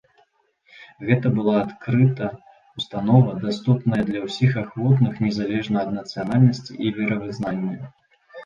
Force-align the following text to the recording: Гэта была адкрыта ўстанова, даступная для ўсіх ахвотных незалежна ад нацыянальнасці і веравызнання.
Гэта 1.09 1.27
была 1.37 1.55
адкрыта 1.65 2.29
ўстанова, 2.79 3.35
даступная 3.45 4.01
для 4.09 4.19
ўсіх 4.27 4.51
ахвотных 4.65 5.13
незалежна 5.27 5.77
ад 5.87 5.95
нацыянальнасці 5.99 6.73
і 6.89 6.97
веравызнання. 6.97 7.77